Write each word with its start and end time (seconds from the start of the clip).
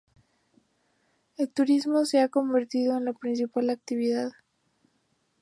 El 1.37 1.51
turismo 1.51 2.05
se 2.05 2.21
ha 2.21 2.27
convertido 2.27 2.97
en 2.97 3.05
la 3.05 3.13
principal 3.13 3.69
actividad. 3.69 4.31